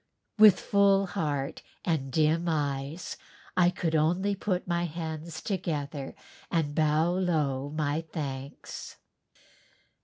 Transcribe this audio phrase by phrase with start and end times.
[0.39, 3.17] With full heart and dim eyes
[3.55, 6.15] I could only put my hands together
[6.49, 8.95] and bow low my thanks.